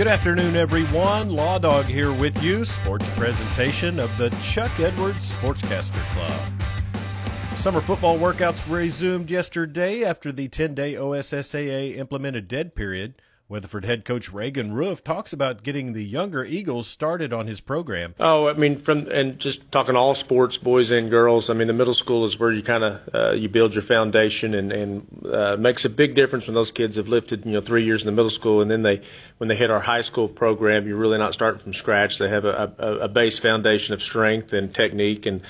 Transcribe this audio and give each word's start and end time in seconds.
Good 0.00 0.08
afternoon, 0.08 0.56
everyone. 0.56 1.28
Law 1.28 1.58
Dog 1.58 1.84
here 1.84 2.10
with 2.10 2.42
you. 2.42 2.64
Sports 2.64 3.06
presentation 3.18 4.00
of 4.00 4.16
the 4.16 4.30
Chuck 4.42 4.70
Edwards 4.80 5.30
Sportscaster 5.34 6.00
Club. 6.14 7.58
Summer 7.58 7.82
football 7.82 8.18
workouts 8.18 8.66
resumed 8.72 9.30
yesterday 9.30 10.02
after 10.02 10.32
the 10.32 10.48
10 10.48 10.74
day 10.74 10.94
OSSAA 10.94 11.98
implemented 11.98 12.48
dead 12.48 12.74
period. 12.74 13.20
Weatherford 13.50 13.84
head 13.84 14.04
coach 14.04 14.32
Reagan 14.32 14.72
Roof 14.72 15.02
talks 15.02 15.32
about 15.32 15.64
getting 15.64 15.92
the 15.92 16.04
younger 16.04 16.44
Eagles 16.44 16.86
started 16.86 17.32
on 17.32 17.48
his 17.48 17.60
program. 17.60 18.14
Oh, 18.20 18.46
I 18.46 18.52
mean, 18.52 18.78
from 18.78 19.08
and 19.08 19.40
just 19.40 19.72
talking 19.72 19.96
all 19.96 20.14
sports, 20.14 20.56
boys 20.56 20.92
and 20.92 21.10
girls. 21.10 21.50
I 21.50 21.54
mean, 21.54 21.66
the 21.66 21.72
middle 21.72 21.92
school 21.92 22.24
is 22.24 22.38
where 22.38 22.52
you 22.52 22.62
kind 22.62 22.84
of 22.84 23.00
uh, 23.12 23.32
you 23.32 23.48
build 23.48 23.74
your 23.74 23.82
foundation, 23.82 24.54
and 24.54 24.70
and 24.70 25.26
uh, 25.28 25.56
makes 25.58 25.84
a 25.84 25.90
big 25.90 26.14
difference 26.14 26.46
when 26.46 26.54
those 26.54 26.70
kids 26.70 26.94
have 26.94 27.08
lifted, 27.08 27.44
you 27.44 27.50
know, 27.50 27.60
three 27.60 27.84
years 27.84 28.02
in 28.02 28.06
the 28.06 28.12
middle 28.12 28.30
school, 28.30 28.62
and 28.62 28.70
then 28.70 28.82
they 28.82 29.02
when 29.38 29.48
they 29.48 29.56
hit 29.56 29.72
our 29.72 29.80
high 29.80 30.02
school 30.02 30.28
program, 30.28 30.86
you're 30.86 30.96
really 30.96 31.18
not 31.18 31.34
starting 31.34 31.60
from 31.60 31.74
scratch. 31.74 32.18
They 32.18 32.28
have 32.28 32.44
a, 32.44 32.72
a, 32.78 32.98
a 32.98 33.08
base 33.08 33.40
foundation 33.40 33.94
of 33.94 34.02
strength 34.02 34.52
and 34.52 34.72
technique, 34.72 35.26
and 35.26 35.40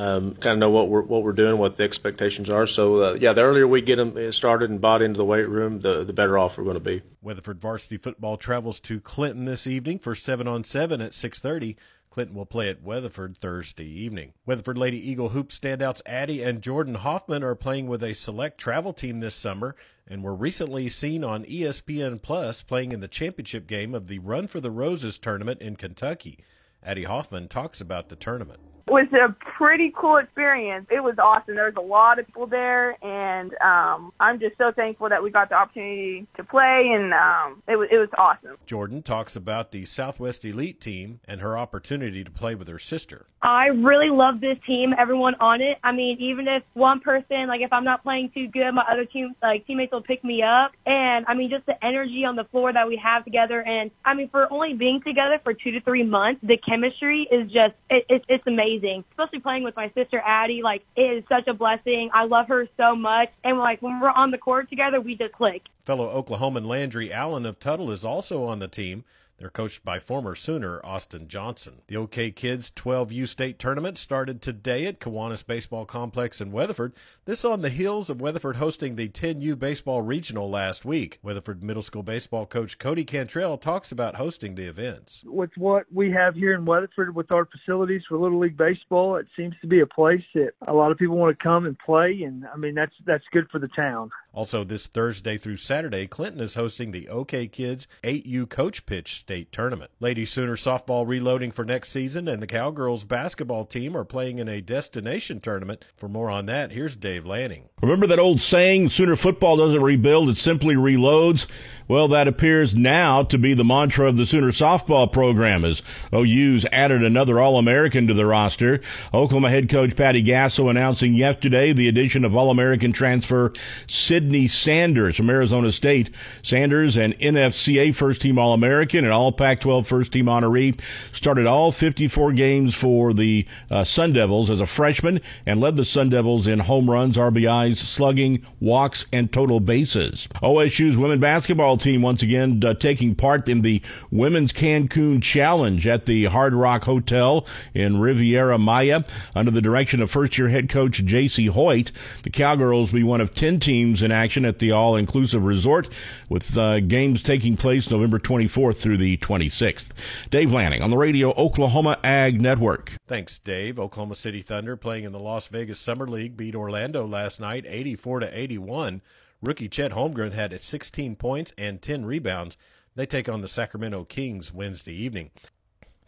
um, 0.00 0.34
kind 0.36 0.54
of 0.54 0.58
know 0.58 0.70
what 0.70 0.88
we're 0.88 1.02
what 1.02 1.22
we're 1.22 1.32
doing, 1.32 1.58
what 1.58 1.76
the 1.76 1.82
expectations 1.82 2.48
are. 2.48 2.66
So 2.66 3.02
uh, 3.02 3.12
yeah, 3.20 3.34
the 3.34 3.42
earlier 3.42 3.68
we 3.68 3.82
get 3.82 3.96
them 3.96 4.32
started 4.32 4.70
and 4.70 4.80
bought 4.80 5.02
into 5.02 5.18
the 5.18 5.26
weight 5.26 5.46
room, 5.48 5.80
the 5.80 6.04
the 6.04 6.14
better 6.14 6.38
off 6.38 6.56
we're 6.56 6.64
going 6.64 6.74
to 6.74 6.80
be. 6.80 7.02
Weatherford 7.20 7.60
varsity 7.60 7.98
football 7.98 8.38
travels 8.38 8.80
to 8.80 8.98
Clinton 8.98 9.44
this 9.44 9.66
evening 9.66 9.98
for 9.98 10.14
seven 10.14 10.48
on 10.48 10.64
seven 10.64 11.02
at 11.02 11.12
six 11.12 11.38
thirty. 11.38 11.76
Clinton 12.08 12.34
will 12.34 12.46
play 12.46 12.70
at 12.70 12.82
Weatherford 12.82 13.36
Thursday 13.36 13.84
evening. 13.84 14.32
Weatherford 14.46 14.78
Lady 14.78 14.96
Eagle 14.96 15.28
hoop 15.28 15.50
standouts 15.50 16.00
Addie 16.06 16.42
and 16.42 16.62
Jordan 16.62 16.94
Hoffman 16.94 17.44
are 17.44 17.54
playing 17.54 17.86
with 17.86 18.02
a 18.02 18.14
select 18.14 18.58
travel 18.58 18.94
team 18.94 19.20
this 19.20 19.34
summer 19.34 19.76
and 20.08 20.24
were 20.24 20.34
recently 20.34 20.88
seen 20.88 21.22
on 21.22 21.44
ESPN 21.44 22.20
Plus 22.20 22.62
playing 22.62 22.92
in 22.92 23.00
the 23.00 23.06
championship 23.06 23.66
game 23.66 23.94
of 23.94 24.08
the 24.08 24.18
Run 24.18 24.48
for 24.48 24.60
the 24.60 24.72
Roses 24.72 25.18
tournament 25.18 25.60
in 25.60 25.76
Kentucky. 25.76 26.38
Addie 26.82 27.04
Hoffman 27.04 27.46
talks 27.48 27.80
about 27.80 28.08
the 28.08 28.16
tournament 28.16 28.60
was 28.90 29.06
a 29.12 29.32
pretty 29.56 29.92
cool 29.96 30.16
experience. 30.16 30.86
It 30.90 31.00
was 31.00 31.14
awesome. 31.18 31.54
There 31.54 31.66
was 31.66 31.74
a 31.76 31.80
lot 31.80 32.18
of 32.18 32.26
people 32.26 32.46
there, 32.46 33.02
and 33.04 33.52
um, 33.60 34.12
I'm 34.18 34.40
just 34.40 34.58
so 34.58 34.72
thankful 34.74 35.08
that 35.08 35.22
we 35.22 35.30
got 35.30 35.48
the 35.48 35.54
opportunity 35.54 36.26
to 36.36 36.44
play, 36.44 36.90
and 36.92 37.12
um, 37.14 37.62
it 37.68 37.76
was 37.76 37.88
it 37.90 37.98
was 37.98 38.08
awesome. 38.18 38.56
Jordan 38.66 39.02
talks 39.02 39.36
about 39.36 39.70
the 39.70 39.84
Southwest 39.84 40.44
Elite 40.44 40.80
team 40.80 41.20
and 41.26 41.40
her 41.40 41.56
opportunity 41.56 42.24
to 42.24 42.30
play 42.30 42.54
with 42.54 42.68
her 42.68 42.78
sister. 42.78 43.26
I 43.42 43.66
really 43.66 44.10
love 44.10 44.40
this 44.40 44.58
team. 44.66 44.92
Everyone 44.98 45.34
on 45.36 45.62
it. 45.62 45.78
I 45.82 45.92
mean, 45.92 46.18
even 46.20 46.46
if 46.48 46.62
one 46.74 47.00
person, 47.00 47.46
like 47.46 47.62
if 47.62 47.72
I'm 47.72 47.84
not 47.84 48.02
playing 48.02 48.32
too 48.34 48.48
good, 48.48 48.72
my 48.72 48.84
other 48.90 49.04
team, 49.04 49.34
like 49.42 49.66
teammates 49.66 49.92
will 49.92 50.02
pick 50.02 50.24
me 50.24 50.42
up, 50.42 50.72
and 50.84 51.24
I 51.28 51.34
mean, 51.34 51.48
just 51.48 51.66
the 51.66 51.82
energy 51.84 52.24
on 52.24 52.36
the 52.36 52.44
floor 52.44 52.72
that 52.72 52.88
we 52.88 53.00
have 53.02 53.24
together, 53.24 53.60
and 53.62 53.90
I 54.04 54.14
mean, 54.14 54.28
for 54.30 54.52
only 54.52 54.74
being 54.74 55.00
together 55.06 55.38
for 55.44 55.54
two 55.54 55.70
to 55.70 55.80
three 55.82 56.02
months, 56.02 56.40
the 56.42 56.56
chemistry 56.58 57.28
is 57.30 57.44
just 57.44 57.74
it, 57.88 58.04
it, 58.08 58.24
it's 58.28 58.46
amazing 58.46 58.79
amazing. 58.80 59.04
Especially 59.12 59.40
playing 59.40 59.64
with 59.64 59.76
my 59.76 59.90
sister 59.94 60.20
Addie, 60.24 60.60
like 60.62 60.82
it 60.96 61.02
is 61.02 61.24
such 61.28 61.46
a 61.46 61.54
blessing. 61.54 62.10
I 62.12 62.24
love 62.24 62.48
her 62.48 62.68
so 62.76 62.94
much, 62.94 63.28
and 63.44 63.58
like 63.58 63.82
when 63.82 64.00
we're 64.00 64.10
on 64.10 64.30
the 64.30 64.38
court 64.38 64.68
together, 64.68 65.00
we 65.00 65.14
just 65.14 65.32
click. 65.32 65.62
Fellow 65.84 66.22
Oklahoman 66.22 66.66
Landry 66.66 67.12
Allen 67.12 67.46
of 67.46 67.58
Tuttle 67.58 67.90
is 67.90 68.04
also 68.04 68.44
on 68.44 68.58
the 68.58 68.68
team. 68.68 69.04
They're 69.40 69.48
coached 69.48 69.82
by 69.82 70.00
former 70.00 70.34
Sooner 70.34 70.82
Austin 70.84 71.26
Johnson. 71.26 71.80
The 71.86 71.96
OK 71.96 72.30
Kids 72.30 72.70
12U 72.70 73.26
State 73.26 73.58
Tournament 73.58 73.96
started 73.96 74.42
today 74.42 74.84
at 74.84 75.00
Kiwanis 75.00 75.46
Baseball 75.46 75.86
Complex 75.86 76.42
in 76.42 76.52
Weatherford. 76.52 76.92
This 77.24 77.42
on 77.42 77.62
the 77.62 77.70
heels 77.70 78.10
of 78.10 78.20
Weatherford 78.20 78.56
hosting 78.56 78.96
the 78.96 79.08
10U 79.08 79.58
Baseball 79.58 80.02
Regional 80.02 80.50
last 80.50 80.84
week. 80.84 81.20
Weatherford 81.22 81.64
Middle 81.64 81.82
School 81.82 82.02
baseball 82.02 82.44
coach 82.44 82.76
Cody 82.76 83.02
Cantrell 83.02 83.56
talks 83.56 83.90
about 83.90 84.16
hosting 84.16 84.56
the 84.56 84.68
events. 84.68 85.24
With 85.24 85.56
what 85.56 85.86
we 85.90 86.10
have 86.10 86.36
here 86.36 86.54
in 86.54 86.66
Weatherford 86.66 87.16
with 87.16 87.32
our 87.32 87.46
facilities 87.46 88.04
for 88.04 88.18
Little 88.18 88.40
League 88.40 88.58
Baseball, 88.58 89.16
it 89.16 89.28
seems 89.34 89.54
to 89.62 89.66
be 89.66 89.80
a 89.80 89.86
place 89.86 90.24
that 90.34 90.52
a 90.66 90.74
lot 90.74 90.92
of 90.92 90.98
people 90.98 91.16
want 91.16 91.38
to 91.38 91.42
come 91.42 91.64
and 91.64 91.78
play, 91.78 92.24
and 92.24 92.46
I 92.52 92.58
mean 92.58 92.74
that's 92.74 92.96
that's 93.06 93.26
good 93.28 93.50
for 93.50 93.58
the 93.58 93.68
town. 93.68 94.10
Also, 94.34 94.64
this 94.64 94.86
Thursday 94.86 95.38
through 95.38 95.56
Saturday, 95.56 96.06
Clinton 96.06 96.42
is 96.42 96.56
hosting 96.56 96.90
the 96.90 97.08
OK 97.08 97.48
Kids 97.48 97.88
8U 98.04 98.50
Coach 98.50 98.84
Pitch 98.84 99.24
State 99.30 99.52
Tournament. 99.52 99.92
Lady 100.00 100.26
Sooner 100.26 100.56
softball 100.56 101.06
reloading 101.06 101.52
for 101.52 101.64
next 101.64 101.90
season, 101.90 102.26
and 102.26 102.42
the 102.42 102.48
Cowgirls 102.48 103.04
basketball 103.04 103.64
team 103.64 103.96
are 103.96 104.04
playing 104.04 104.40
in 104.40 104.48
a 104.48 104.60
destination 104.60 105.38
tournament. 105.38 105.84
For 105.96 106.08
more 106.08 106.28
on 106.28 106.46
that, 106.46 106.72
here's 106.72 106.96
Dave 106.96 107.24
Lanning. 107.24 107.68
Remember 107.80 108.08
that 108.08 108.18
old 108.18 108.40
saying, 108.40 108.90
Sooner 108.90 109.14
football 109.14 109.56
doesn't 109.56 109.82
rebuild, 109.82 110.30
it 110.30 110.36
simply 110.36 110.74
reloads? 110.74 111.46
Well, 111.86 112.08
that 112.08 112.28
appears 112.28 112.74
now 112.74 113.22
to 113.24 113.38
be 113.38 113.54
the 113.54 113.64
mantra 113.64 114.08
of 114.08 114.16
the 114.16 114.26
Sooner 114.26 114.50
softball 114.50 115.10
program 115.10 115.64
as 115.64 115.82
OU's 116.12 116.66
added 116.72 117.02
another 117.02 117.40
All-American 117.40 118.06
to 118.08 118.14
the 118.14 118.26
roster. 118.26 118.80
Oklahoma 119.14 119.50
head 119.50 119.68
coach 119.68 119.96
Patty 119.96 120.22
Gasso 120.22 120.68
announcing 120.68 121.14
yesterday 121.14 121.72
the 121.72 121.88
addition 121.88 122.24
of 122.24 122.36
All-American 122.36 122.92
transfer 122.92 123.52
Cydney 123.86 124.46
Sanders 124.46 125.16
from 125.16 125.30
Arizona 125.30 125.72
State. 125.72 126.14
Sanders, 126.42 126.96
an 126.96 127.12
NFCA 127.14 127.94
first 127.94 128.22
team 128.22 128.38
All-American 128.38 129.04
and 129.04 129.12
All 129.20 129.32
Pac-12 129.32 129.84
first 129.84 130.12
team 130.14 130.26
honoree, 130.26 130.80
started 131.12 131.44
all 131.44 131.72
54 131.72 132.32
games 132.32 132.74
for 132.74 133.12
the 133.12 133.46
uh, 133.70 133.84
Sun 133.84 134.14
Devils 134.14 134.48
as 134.48 134.62
a 134.62 134.66
freshman 134.66 135.20
and 135.44 135.60
led 135.60 135.76
the 135.76 135.84
Sun 135.84 136.08
Devils 136.08 136.46
in 136.46 136.60
home 136.60 136.88
runs, 136.88 137.18
RBIs, 137.18 137.76
slugging, 137.76 138.42
walks, 138.60 139.04
and 139.12 139.30
total 139.30 139.60
bases. 139.60 140.26
OSU's 140.36 140.96
women 140.96 141.20
basketball 141.20 141.76
team 141.76 142.00
once 142.00 142.22
again 142.22 142.62
uh, 142.64 142.72
taking 142.72 143.14
part 143.14 143.46
in 143.46 143.60
the 143.60 143.82
Women's 144.10 144.54
Cancun 144.54 145.22
Challenge 145.22 145.86
at 145.86 146.06
the 146.06 146.24
Hard 146.24 146.54
Rock 146.54 146.84
Hotel 146.84 147.46
in 147.74 148.00
Riviera 148.00 148.56
Maya 148.56 149.02
under 149.34 149.50
the 149.50 149.60
direction 149.60 150.00
of 150.00 150.10
first 150.10 150.38
year 150.38 150.48
head 150.48 150.70
coach 150.70 151.04
Jacie 151.04 151.50
Hoyt. 151.50 151.92
The 152.22 152.30
Cowgirls 152.30 152.90
will 152.90 153.00
be 153.00 153.04
one 153.04 153.20
of 153.20 153.34
10 153.34 153.60
teams 153.60 154.02
in 154.02 154.10
action 154.10 154.46
at 154.46 154.60
the 154.60 154.72
all 154.72 154.96
inclusive 154.96 155.44
resort 155.44 155.90
with 156.30 156.56
uh, 156.56 156.80
games 156.80 157.22
taking 157.22 157.58
place 157.58 157.90
November 157.90 158.18
24th 158.18 158.78
through 158.78 158.96
the 159.00 159.16
26th. 159.16 159.90
Dave 160.28 160.52
Lanning 160.52 160.82
on 160.82 160.90
the 160.90 160.96
radio 160.96 161.32
Oklahoma 161.32 161.98
Ag 162.04 162.40
Network. 162.40 162.92
Thanks, 163.08 163.38
Dave. 163.38 163.80
Oklahoma 163.80 164.14
City 164.14 164.42
Thunder 164.42 164.76
playing 164.76 165.04
in 165.04 165.12
the 165.12 165.18
Las 165.18 165.48
Vegas 165.48 165.80
Summer 165.80 166.06
League 166.06 166.36
beat 166.36 166.54
Orlando 166.54 167.06
last 167.06 167.40
night 167.40 167.64
84 167.66 168.20
to 168.20 168.38
81. 168.38 169.02
Rookie 169.42 169.68
Chet 169.68 169.92
Holmgren 169.92 170.32
had 170.32 170.58
16 170.60 171.16
points 171.16 171.54
and 171.56 171.80
10 171.80 172.04
rebounds. 172.04 172.56
They 172.94 173.06
take 173.06 173.28
on 173.28 173.40
the 173.40 173.48
Sacramento 173.48 174.04
Kings 174.04 174.52
Wednesday 174.52 174.94
evening. 174.94 175.30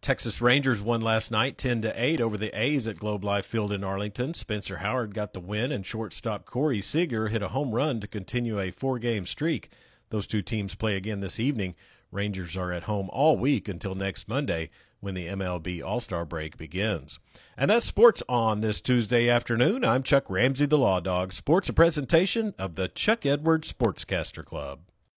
Texas 0.00 0.40
Rangers 0.40 0.80
won 0.80 1.00
last 1.00 1.30
night 1.30 1.58
10 1.58 1.82
to 1.82 2.02
8 2.02 2.20
over 2.20 2.38
the 2.38 2.58
A's 2.58 2.86
at 2.86 3.00
Globe 3.00 3.24
Life 3.24 3.44
Field 3.44 3.72
in 3.72 3.82
Arlington. 3.82 4.32
Spencer 4.32 4.78
Howard 4.78 5.12
got 5.12 5.34
the 5.34 5.40
win 5.40 5.72
and 5.72 5.84
shortstop 5.84 6.46
Corey 6.46 6.80
Seager 6.80 7.28
hit 7.28 7.42
a 7.42 7.48
home 7.48 7.74
run 7.74 8.00
to 8.00 8.06
continue 8.06 8.60
a 8.60 8.70
four-game 8.70 9.26
streak. 9.26 9.70
Those 10.10 10.26
two 10.26 10.40
teams 10.40 10.74
play 10.74 10.96
again 10.96 11.20
this 11.20 11.40
evening. 11.40 11.74
Rangers 12.10 12.56
are 12.56 12.72
at 12.72 12.84
home 12.84 13.10
all 13.12 13.36
week 13.36 13.68
until 13.68 13.94
next 13.94 14.28
Monday 14.28 14.70
when 15.00 15.14
the 15.14 15.26
MLB 15.26 15.82
All 15.84 16.00
Star 16.00 16.24
break 16.24 16.56
begins. 16.56 17.18
And 17.56 17.70
that's 17.70 17.86
sports 17.86 18.22
on 18.28 18.60
this 18.60 18.80
Tuesday 18.80 19.28
afternoon. 19.28 19.84
I'm 19.84 20.02
Chuck 20.02 20.24
Ramsey, 20.28 20.66
the 20.66 20.78
Law 20.78 21.00
Dog. 21.00 21.32
Sports, 21.32 21.68
a 21.68 21.72
presentation 21.72 22.54
of 22.58 22.74
the 22.74 22.88
Chuck 22.88 23.26
Edwards 23.26 23.72
Sportscaster 23.72 24.44
Club. 24.44 24.80